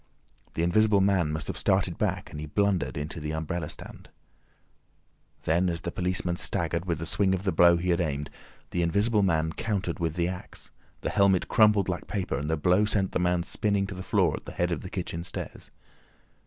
[0.55, 4.09] The Invisible Man must have started back, and he blundered into the umbrella stand.
[5.43, 8.31] Then, as the policeman staggered with the swing of the blow he had aimed,
[8.71, 12.83] the Invisible Man countered with the axe, the helmet crumpled like paper, and the blow
[12.85, 15.69] sent the man spinning to the floor at the head of the kitchen stairs.